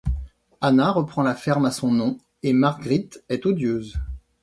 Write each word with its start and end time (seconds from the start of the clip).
Anna 0.61 0.91
reprend 0.91 1.21
la 1.21 1.35
ferme 1.35 1.65
à 1.65 1.71
son 1.71 1.91
nom 1.91 2.17
et 2.41 2.53
Margrite 2.53 3.23
est 3.29 3.45
odieuse. 3.45 3.99